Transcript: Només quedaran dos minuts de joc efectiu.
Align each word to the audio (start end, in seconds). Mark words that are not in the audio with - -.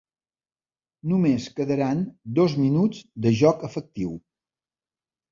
Només 1.09 1.43
quedaran 1.59 2.01
dos 2.39 2.55
minuts 2.61 3.01
de 3.25 3.33
joc 3.41 3.67
efectiu. 3.69 4.15